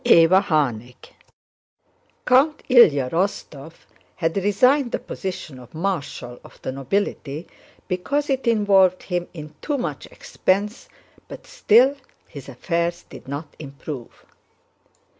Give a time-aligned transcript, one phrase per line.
[0.03, 0.41] CHAPTER
[0.79, 0.95] VIII
[2.25, 3.73] Count Ilyá Rostóv
[4.15, 7.45] had resigned the position of Marshal of the Nobility
[7.87, 10.89] because it involved him in too much expense,
[11.27, 11.95] but still
[12.27, 14.25] his affairs did not improve.